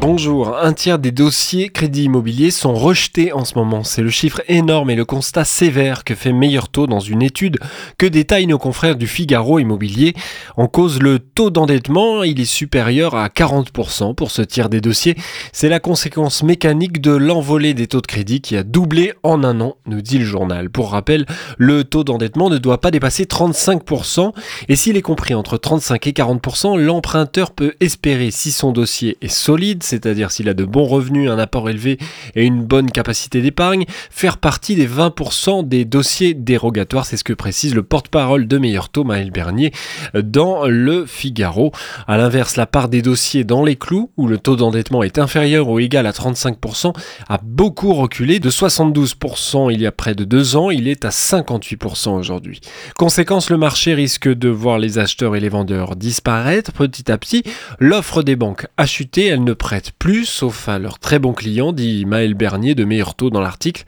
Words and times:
Bonjour, 0.00 0.56
un 0.56 0.74
tiers 0.74 1.00
des 1.00 1.10
dossiers 1.10 1.70
crédits 1.70 2.04
immobiliers 2.04 2.52
sont 2.52 2.72
rejetés 2.72 3.32
en 3.32 3.44
ce 3.44 3.58
moment. 3.58 3.82
C'est 3.82 4.00
le 4.00 4.10
chiffre 4.10 4.40
énorme 4.46 4.90
et 4.90 4.94
le 4.94 5.04
constat 5.04 5.44
sévère 5.44 6.04
que 6.04 6.14
fait 6.14 6.32
Meilleur 6.32 6.68
Taux 6.68 6.86
dans 6.86 7.00
une 7.00 7.20
étude 7.20 7.58
que 7.98 8.06
détaillent 8.06 8.46
nos 8.46 8.58
confrères 8.58 8.94
du 8.94 9.08
Figaro 9.08 9.58
Immobilier. 9.58 10.14
En 10.56 10.68
cause, 10.68 11.00
le 11.02 11.18
taux 11.18 11.50
d'endettement, 11.50 12.22
il 12.22 12.38
est 12.38 12.44
supérieur 12.44 13.16
à 13.16 13.26
40% 13.26 14.14
pour 14.14 14.30
ce 14.30 14.40
tiers 14.40 14.68
des 14.68 14.80
dossiers. 14.80 15.16
C'est 15.52 15.68
la 15.68 15.80
conséquence 15.80 16.44
mécanique 16.44 17.00
de 17.00 17.10
l'envolée 17.10 17.74
des 17.74 17.88
taux 17.88 18.00
de 18.00 18.06
crédit 18.06 18.40
qui 18.40 18.56
a 18.56 18.62
doublé 18.62 19.14
en 19.24 19.42
un 19.42 19.60
an, 19.60 19.78
nous 19.86 20.00
dit 20.00 20.20
le 20.20 20.24
journal. 20.24 20.70
Pour 20.70 20.92
rappel, 20.92 21.26
le 21.56 21.82
taux 21.82 22.04
d'endettement 22.04 22.50
ne 22.50 22.58
doit 22.58 22.80
pas 22.80 22.92
dépasser 22.92 23.24
35% 23.24 24.32
et 24.68 24.76
s'il 24.76 24.96
est 24.96 25.02
compris 25.02 25.34
entre 25.34 25.56
35 25.56 26.06
et 26.06 26.12
40%, 26.12 26.78
l'emprunteur 26.78 27.50
peut 27.50 27.74
espérer, 27.80 28.30
si 28.30 28.52
son 28.52 28.70
dossier 28.70 29.18
est 29.22 29.26
solide, 29.26 29.82
c'est-à-dire 29.88 30.30
s'il 30.30 30.48
a 30.48 30.54
de 30.54 30.64
bons 30.64 30.86
revenus, 30.86 31.30
un 31.30 31.38
apport 31.38 31.68
élevé 31.68 31.98
et 32.34 32.44
une 32.44 32.64
bonne 32.64 32.90
capacité 32.90 33.40
d'épargne, 33.42 33.84
faire 34.10 34.38
partie 34.38 34.76
des 34.76 34.86
20% 34.86 35.66
des 35.66 35.84
dossiers 35.84 36.34
dérogatoires. 36.34 37.06
C'est 37.06 37.16
ce 37.16 37.24
que 37.24 37.32
précise 37.32 37.74
le 37.74 37.82
porte-parole 37.82 38.46
de 38.46 38.58
Meilleur 38.58 38.88
Taux, 38.88 39.04
Maël 39.04 39.30
Bernier, 39.30 39.72
dans 40.14 40.66
le 40.66 41.06
Figaro. 41.06 41.72
A 42.06 42.16
l'inverse, 42.16 42.56
la 42.56 42.66
part 42.66 42.88
des 42.88 43.02
dossiers 43.02 43.44
dans 43.44 43.64
les 43.64 43.76
clous, 43.76 44.10
où 44.16 44.26
le 44.26 44.38
taux 44.38 44.56
d'endettement 44.56 45.02
est 45.02 45.18
inférieur 45.18 45.68
ou 45.68 45.78
égal 45.78 46.06
à 46.06 46.12
35%, 46.12 46.92
a 47.28 47.40
beaucoup 47.42 47.94
reculé. 47.94 48.40
De 48.40 48.50
72% 48.50 49.72
il 49.72 49.80
y 49.80 49.86
a 49.86 49.92
près 49.92 50.14
de 50.14 50.24
deux 50.24 50.56
ans, 50.56 50.70
il 50.70 50.88
est 50.88 51.04
à 51.04 51.10
58% 51.10 52.10
aujourd'hui. 52.10 52.60
Conséquence, 52.96 53.50
le 53.50 53.56
marché 53.56 53.94
risque 53.94 54.28
de 54.28 54.48
voir 54.48 54.78
les 54.78 54.98
acheteurs 54.98 55.36
et 55.36 55.40
les 55.40 55.48
vendeurs 55.48 55.96
disparaître 55.96 56.72
petit 56.72 57.10
à 57.10 57.18
petit. 57.18 57.42
L'offre 57.78 58.22
des 58.22 58.36
banques 58.36 58.66
a 58.76 58.86
chuté, 58.86 59.26
elle 59.26 59.44
ne 59.44 59.52
prête 59.52 59.77
plus, 59.98 60.26
sauf 60.26 60.68
à 60.68 60.78
leurs 60.78 60.98
très 60.98 61.18
bons 61.18 61.32
clients, 61.32 61.72
dit 61.72 62.04
Maël 62.04 62.34
Bernier 62.34 62.74
de 62.74 62.84
Meilleur 62.84 63.14
Taux 63.14 63.30
dans 63.30 63.40
l'article. 63.40 63.84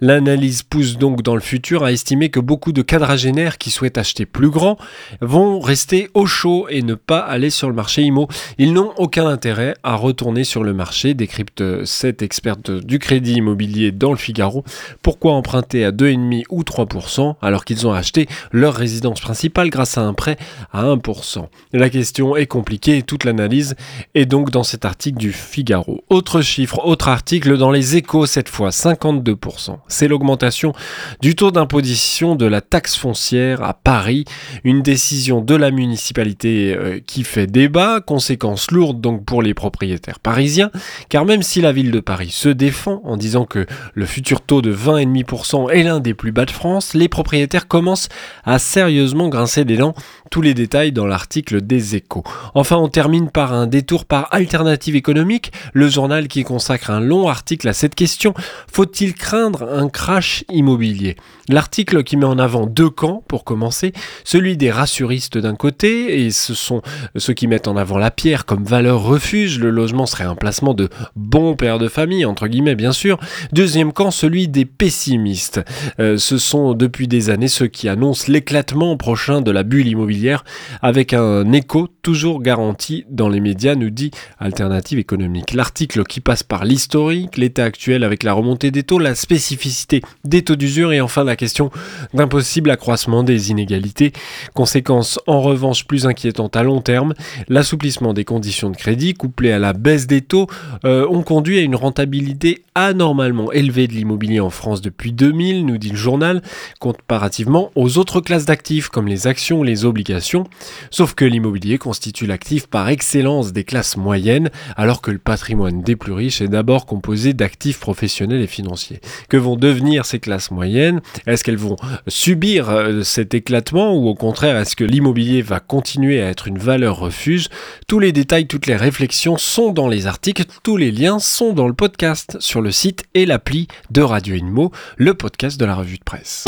L'analyse 0.00 0.62
pousse 0.62 0.98
donc 0.98 1.22
dans 1.22 1.34
le 1.34 1.40
futur 1.40 1.84
à 1.84 1.92
estimer 1.92 2.30
que 2.30 2.40
beaucoup 2.40 2.72
de 2.72 2.82
quadragénaires 2.82 3.58
qui 3.58 3.70
souhaitent 3.70 3.98
acheter 3.98 4.26
plus 4.26 4.50
grand 4.50 4.78
vont 5.20 5.60
rester 5.60 6.10
au 6.14 6.26
chaud 6.26 6.66
et 6.68 6.82
ne 6.82 6.94
pas 6.94 7.18
aller 7.18 7.50
sur 7.50 7.68
le 7.68 7.74
marché 7.74 8.02
IMO. 8.02 8.28
Ils 8.58 8.72
n'ont 8.72 8.92
aucun 8.96 9.26
intérêt 9.26 9.74
à 9.82 9.96
retourner 9.96 10.44
sur 10.44 10.64
le 10.64 10.72
marché, 10.72 11.14
décrypte 11.14 11.84
cette 11.84 12.22
experte 12.22 12.70
du 12.70 12.98
crédit 12.98 13.34
immobilier 13.34 13.92
dans 13.92 14.10
le 14.10 14.16
Figaro. 14.16 14.64
Pourquoi 15.02 15.32
emprunter 15.32 15.84
à 15.84 15.90
2,5 15.90 16.44
ou 16.50 16.62
3% 16.62 17.36
alors 17.42 17.64
qu'ils 17.64 17.86
ont 17.86 17.92
acheté 17.92 18.26
leur 18.52 18.74
résidence 18.74 19.20
principale 19.20 19.70
grâce 19.70 19.98
à 19.98 20.02
un 20.02 20.14
prêt 20.14 20.36
à 20.72 20.84
1% 20.84 21.48
La 21.72 21.90
question 21.90 22.36
est 22.36 22.46
compliquée 22.46 22.98
et 22.98 23.02
toute 23.02 23.24
l'analyse 23.24 23.74
est 24.14 24.26
donc 24.26 24.50
dans 24.50 24.62
cet 24.62 24.84
article 24.84 25.18
du 25.18 25.33
Figaro. 25.34 26.04
Autre 26.08 26.40
chiffre, 26.40 26.84
autre 26.84 27.08
article 27.08 27.58
dans 27.58 27.70
les 27.70 27.96
échos 27.96 28.26
cette 28.26 28.48
fois, 28.48 28.70
52%. 28.70 29.78
C'est 29.88 30.08
l'augmentation 30.08 30.72
du 31.20 31.34
taux 31.34 31.50
d'imposition 31.50 32.36
de 32.36 32.46
la 32.46 32.60
taxe 32.60 32.96
foncière 32.96 33.62
à 33.62 33.74
Paris, 33.74 34.24
une 34.64 34.82
décision 34.82 35.40
de 35.40 35.54
la 35.54 35.70
municipalité 35.70 36.74
euh, 36.76 37.00
qui 37.06 37.24
fait 37.24 37.46
débat, 37.46 38.00
conséquences 38.00 38.70
lourdes 38.70 39.00
donc 39.00 39.24
pour 39.24 39.42
les 39.42 39.54
propriétaires 39.54 40.20
parisiens, 40.20 40.70
car 41.08 41.24
même 41.24 41.42
si 41.42 41.60
la 41.60 41.72
ville 41.72 41.90
de 41.90 42.00
Paris 42.00 42.30
se 42.30 42.48
défend 42.48 43.00
en 43.04 43.16
disant 43.16 43.44
que 43.44 43.66
le 43.94 44.06
futur 44.06 44.40
taux 44.40 44.62
de 44.62 44.74
20,5% 44.74 45.70
est 45.70 45.82
l'un 45.82 46.00
des 46.00 46.14
plus 46.14 46.32
bas 46.32 46.44
de 46.44 46.50
France, 46.50 46.94
les 46.94 47.08
propriétaires 47.08 47.68
commencent 47.68 48.08
à 48.44 48.58
sérieusement 48.58 49.28
grincer 49.28 49.64
des 49.64 49.76
dents. 49.76 49.94
Tous 50.30 50.42
les 50.42 50.54
détails 50.54 50.92
dans 50.92 51.06
l'article 51.06 51.60
des 51.60 51.96
échos. 51.96 52.24
Enfin, 52.54 52.76
on 52.76 52.88
termine 52.88 53.30
par 53.30 53.52
un 53.52 53.66
détour 53.66 54.04
par 54.04 54.28
alternative 54.32 54.96
économique 54.96 55.23
le 55.72 55.88
journal 55.88 56.28
qui 56.28 56.44
consacre 56.44 56.90
un 56.90 57.00
long 57.00 57.28
article 57.28 57.68
à 57.68 57.72
cette 57.72 57.94
question. 57.94 58.34
Faut-il 58.70 59.14
craindre 59.14 59.68
un 59.72 59.88
crash 59.88 60.44
immobilier? 60.50 61.16
L'article 61.48 62.04
qui 62.04 62.16
met 62.16 62.24
en 62.24 62.38
avant 62.38 62.66
deux 62.66 62.88
camps 62.88 63.22
pour 63.28 63.44
commencer, 63.44 63.92
celui 64.24 64.56
des 64.56 64.70
rassuristes 64.70 65.36
d'un 65.36 65.54
côté, 65.54 66.24
et 66.24 66.30
ce 66.30 66.54
sont 66.54 66.80
ceux 67.16 67.34
qui 67.34 67.46
mettent 67.46 67.68
en 67.68 67.76
avant 67.76 67.98
la 67.98 68.10
pierre 68.10 68.46
comme 68.46 68.64
valeur 68.64 69.02
refuge, 69.02 69.58
le 69.58 69.70
logement 69.70 70.06
serait 70.06 70.24
un 70.24 70.36
placement 70.36 70.72
de 70.72 70.88
bon 71.16 71.54
père 71.54 71.78
de 71.78 71.88
famille, 71.88 72.24
entre 72.24 72.46
guillemets 72.48 72.74
bien 72.74 72.92
sûr. 72.92 73.18
Deuxième 73.52 73.92
camp, 73.92 74.10
celui 74.10 74.48
des 74.48 74.64
pessimistes. 74.64 75.60
Euh, 76.00 76.16
ce 76.16 76.38
sont 76.38 76.74
depuis 76.74 77.08
des 77.08 77.28
années 77.30 77.48
ceux 77.48 77.66
qui 77.66 77.88
annoncent 77.88 78.30
l'éclatement 78.32 78.96
prochain 78.96 79.42
de 79.42 79.50
la 79.50 79.64
bulle 79.64 79.88
immobilière, 79.88 80.44
avec 80.80 81.12
un 81.12 81.52
écho 81.52 81.88
toujours 82.02 82.40
garanti 82.40 83.04
dans 83.10 83.28
les 83.28 83.40
médias, 83.40 83.74
nous 83.74 83.90
dit 83.90 84.10
Alternative 84.38 84.98
économique. 84.98 85.13
L'article 85.54 86.04
qui 86.04 86.20
passe 86.20 86.42
par 86.42 86.64
l'historique, 86.64 87.36
l'état 87.36 87.64
actuel 87.64 88.04
avec 88.04 88.22
la 88.22 88.32
remontée 88.32 88.70
des 88.70 88.82
taux, 88.82 88.98
la 88.98 89.14
spécificité 89.14 90.02
des 90.24 90.42
taux 90.42 90.56
d'usure 90.56 90.92
et 90.92 91.00
enfin 91.00 91.24
la 91.24 91.36
question 91.36 91.70
d'un 92.12 92.28
possible 92.28 92.70
accroissement 92.70 93.22
des 93.22 93.50
inégalités. 93.50 94.12
Conséquence 94.54 95.20
en 95.26 95.40
revanche 95.40 95.86
plus 95.86 96.06
inquiétante 96.06 96.56
à 96.56 96.62
long 96.62 96.80
terme, 96.80 97.14
l'assouplissement 97.48 98.12
des 98.12 98.24
conditions 98.24 98.70
de 98.70 98.76
crédit 98.76 99.14
couplé 99.14 99.52
à 99.52 99.58
la 99.58 99.72
baisse 99.72 100.06
des 100.06 100.20
taux 100.20 100.48
euh, 100.84 101.06
ont 101.08 101.22
conduit 101.22 101.58
à 101.58 101.62
une 101.62 101.76
rentabilité 101.76 102.63
anormalement 102.74 103.52
élevée 103.52 103.86
de 103.86 103.92
l'immobilier 103.92 104.40
en 104.40 104.50
France 104.50 104.80
depuis 104.80 105.12
2000, 105.12 105.64
nous 105.64 105.78
dit 105.78 105.90
le 105.90 105.96
journal, 105.96 106.42
comparativement 106.80 107.70
aux 107.76 107.98
autres 107.98 108.20
classes 108.20 108.46
d'actifs 108.46 108.88
comme 108.88 109.06
les 109.06 109.26
actions 109.26 109.60
ou 109.60 109.62
les 109.62 109.84
obligations. 109.84 110.44
Sauf 110.90 111.14
que 111.14 111.24
l'immobilier 111.24 111.78
constitue 111.78 112.26
l'actif 112.26 112.66
par 112.66 112.88
excellence 112.88 113.52
des 113.52 113.64
classes 113.64 113.96
moyennes, 113.96 114.50
alors 114.76 115.02
que 115.02 115.10
le 115.10 115.18
patrimoine 115.18 115.82
des 115.82 115.94
plus 115.94 116.12
riches 116.12 116.40
est 116.40 116.48
d'abord 116.48 116.86
composé 116.86 117.32
d'actifs 117.32 117.78
professionnels 117.78 118.40
et 118.40 118.48
financiers. 118.48 119.00
Que 119.28 119.36
vont 119.36 119.56
devenir 119.56 120.04
ces 120.04 120.18
classes 120.18 120.50
moyennes? 120.50 121.00
Est-ce 121.26 121.44
qu'elles 121.44 121.56
vont 121.56 121.76
subir 122.08 122.70
euh, 122.70 123.02
cet 123.02 123.34
éclatement 123.34 123.94
ou 123.94 124.08
au 124.08 124.14
contraire 124.14 124.56
est-ce 124.56 124.74
que 124.74 124.84
l'immobilier 124.84 125.42
va 125.42 125.60
continuer 125.60 126.20
à 126.20 126.28
être 126.28 126.48
une 126.48 126.58
valeur 126.58 126.98
refuge? 126.98 127.48
Tous 127.86 128.00
les 128.00 128.10
détails, 128.10 128.46
toutes 128.46 128.66
les 128.66 128.76
réflexions 128.76 129.36
sont 129.38 129.70
dans 129.70 129.88
les 129.88 130.06
articles, 130.06 130.44
tous 130.62 130.76
les 130.76 130.90
liens 130.90 131.18
sont 131.20 131.52
dans 131.52 131.68
le 131.68 131.74
podcast 131.74 132.36
sur 132.40 132.63
le 132.64 132.72
site 132.72 133.04
et 133.14 133.26
l'appli 133.26 133.68
de 133.90 134.00
Radio 134.02 134.34
Inmo, 134.34 134.72
le 134.96 135.14
podcast 135.14 135.60
de 135.60 135.66
la 135.66 135.74
revue 135.74 135.98
de 135.98 136.02
presse. 136.02 136.46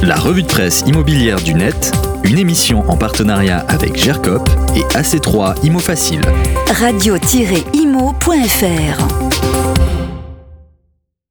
La 0.00 0.14
revue 0.14 0.44
de 0.44 0.48
presse 0.48 0.84
immobilière 0.86 1.40
du 1.40 1.54
net, 1.54 1.90
une 2.22 2.38
émission 2.38 2.88
en 2.88 2.96
partenariat 2.96 3.58
avec 3.68 3.96
GERCOP 3.96 4.48
et 4.76 4.82
AC3 4.96 5.56
Imo 5.64 5.80
Facile. 5.80 6.22
Radio-imo.fr 6.68 7.24